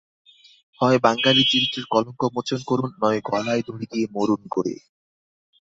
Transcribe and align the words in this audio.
হয় 0.79 0.97
বাঙালি-চরিত্রের 0.99 1.85
কলঙ্ক 1.85 2.21
মোচন 2.35 2.59
করুন, 2.67 2.89
নয় 3.01 3.19
গলায় 3.25 3.63
দড়ি 3.67 3.85
দিয়ে 3.91 4.07
মরুন 4.11 4.41
গে। 4.53 4.75